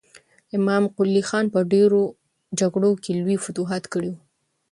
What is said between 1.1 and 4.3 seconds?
خان په ډېرو جګړو کې لوی فتوحات کړي ول.